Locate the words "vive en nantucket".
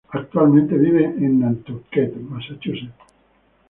0.79-2.15